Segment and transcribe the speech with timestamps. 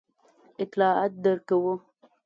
[0.63, 1.73] اطلاعات درکوو.